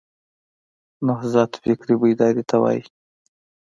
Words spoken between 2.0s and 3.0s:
بیداري ته وایي.